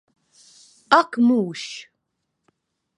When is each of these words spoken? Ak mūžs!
Ak 0.99 1.11
mūžs! 1.27 1.69